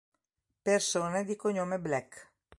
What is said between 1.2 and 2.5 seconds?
di cognome Black